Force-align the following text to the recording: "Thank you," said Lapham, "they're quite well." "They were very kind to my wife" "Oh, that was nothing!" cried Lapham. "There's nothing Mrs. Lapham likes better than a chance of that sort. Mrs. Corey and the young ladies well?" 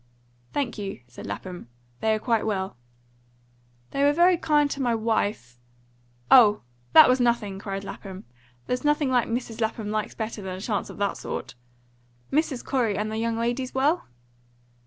"Thank 0.51 0.79
you," 0.79 1.01
said 1.07 1.27
Lapham, 1.27 1.67
"they're 1.99 2.17
quite 2.17 2.43
well." 2.47 2.75
"They 3.91 4.03
were 4.03 4.13
very 4.13 4.35
kind 4.35 4.67
to 4.71 4.81
my 4.81 4.95
wife" 4.95 5.59
"Oh, 6.41 6.61
that 6.93 7.07
was 7.07 7.19
nothing!" 7.19 7.59
cried 7.59 7.83
Lapham. 7.83 8.23
"There's 8.65 8.83
nothing 8.83 9.09
Mrs. 9.09 9.61
Lapham 9.61 9.91
likes 9.91 10.15
better 10.15 10.41
than 10.41 10.57
a 10.57 10.59
chance 10.59 10.89
of 10.89 10.97
that 10.97 11.17
sort. 11.17 11.53
Mrs. 12.31 12.65
Corey 12.65 12.97
and 12.97 13.11
the 13.11 13.17
young 13.17 13.37
ladies 13.37 13.75
well?" 13.75 14.07